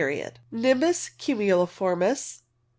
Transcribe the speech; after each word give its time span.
Nimbus 0.51 1.11
cumuliformis. 1.19 2.41